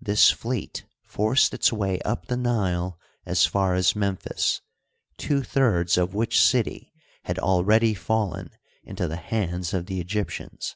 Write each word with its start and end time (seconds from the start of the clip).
This 0.00 0.30
fleet 0.30 0.86
forced 1.02 1.52
its 1.52 1.70
way 1.70 2.00
up 2.00 2.28
the 2.28 2.38
Nile 2.38 2.98
as 3.26 3.44
far 3.44 3.74
as 3.74 3.94
Memphis, 3.94 4.62
two 5.18 5.42
thirds 5.42 5.98
of 5.98 6.14
which 6.14 6.40
city 6.42 6.94
had 7.24 7.38
already 7.38 7.92
fallen 7.92 8.48
into 8.82 9.06
the 9.06 9.16
hands 9.16 9.74
of 9.74 9.84
the 9.84 10.00
Egyptians. 10.00 10.74